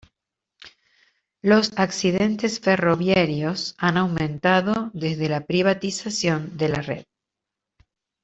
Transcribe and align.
Los 1.43 1.77
accidentes 1.77 2.59
ferroviarios 2.59 3.75
han 3.77 3.97
aumentado 3.97 4.89
desde 4.95 5.29
la 5.29 5.45
privatización 5.45 6.57
de 6.57 6.69
la 6.69 6.81
red. 6.81 7.05